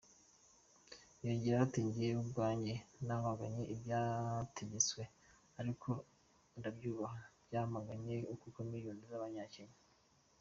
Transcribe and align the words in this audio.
Yongeyeho 1.23 1.61
ati 1.67 1.79
“Njyewe 1.87 2.19
ubwanjye 2.23 2.73
namaganye 3.05 3.63
ibyategetswe 3.73 5.01
ariko 5.59 5.89
ndabyubaha; 6.57 7.19
ndabyamaganye 7.45 8.15
kuko 8.43 8.57
miliyoni 8.69 9.03
z’Abanyakenya. 9.09 9.77